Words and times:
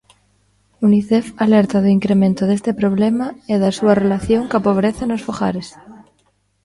Unicef 0.85 1.25
alerta 1.45 1.77
do 1.83 1.89
incremento 1.97 2.43
deste 2.47 2.71
problema 2.81 3.27
e 3.53 3.55
da 3.63 3.75
súa 3.77 3.97
relación 4.03 4.41
coa 4.49 4.65
pobreza 4.67 5.03
nos 5.07 5.25
fogares. 5.27 5.67